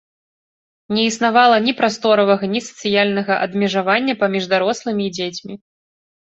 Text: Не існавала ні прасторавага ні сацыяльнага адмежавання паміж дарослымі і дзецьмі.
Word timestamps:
Не 0.95 1.03
існавала 1.09 1.57
ні 1.65 1.73
прасторавага 1.81 2.49
ні 2.55 2.63
сацыяльнага 2.69 3.33
адмежавання 3.45 4.13
паміж 4.25 4.43
дарослымі 4.57 5.03
і 5.11 5.15
дзецьмі. 5.23 5.53